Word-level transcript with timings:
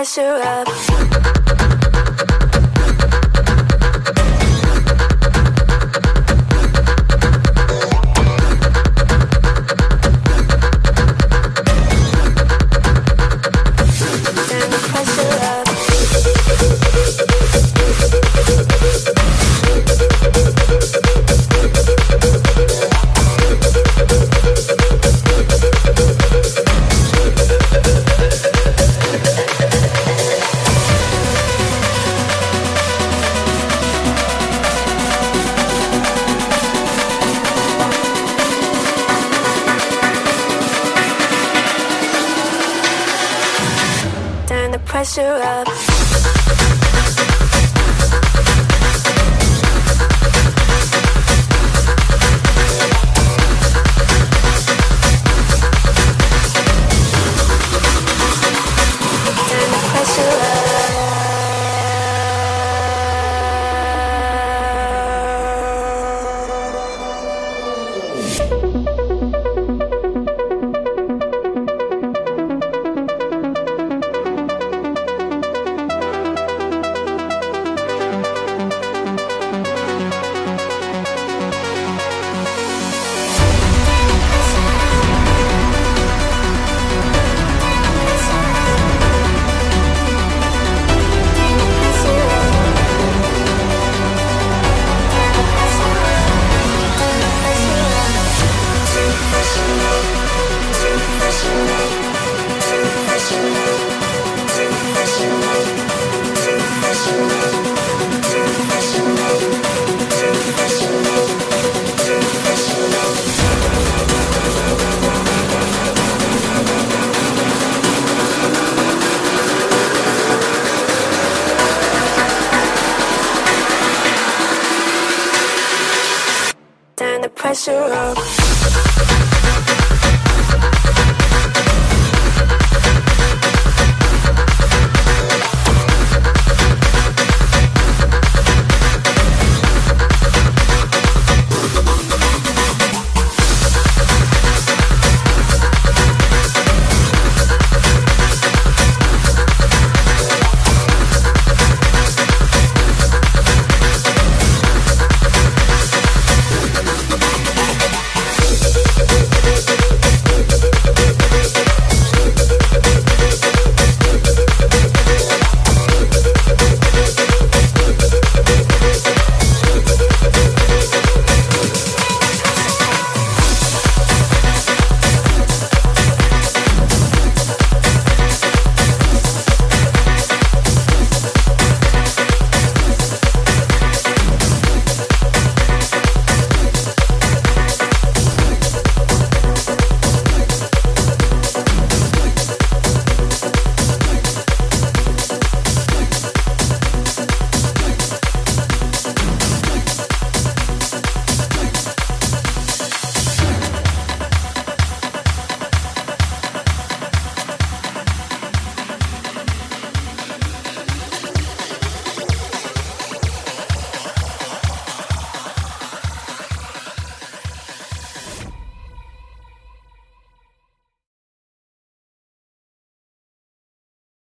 pressure 0.00 0.40
up. 0.42 0.89